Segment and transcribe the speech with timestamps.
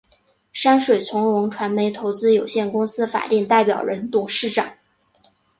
[0.51, 4.73] 山水从容传媒投资有限公司法定代表人、董事长